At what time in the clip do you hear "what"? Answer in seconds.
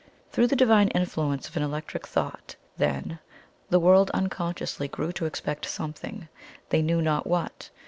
7.27-7.69